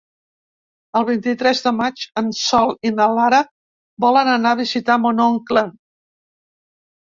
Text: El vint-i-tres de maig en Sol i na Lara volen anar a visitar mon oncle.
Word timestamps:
El 0.99 1.03
vint-i-tres 1.09 1.61
de 1.65 1.73
maig 1.81 2.07
en 2.23 2.33
Sol 2.41 2.73
i 2.91 2.93
na 2.95 3.09
Lara 3.19 3.43
volen 4.09 4.33
anar 4.35 4.57
a 4.57 4.63
visitar 4.65 4.99
mon 5.07 5.25
oncle. 5.31 5.69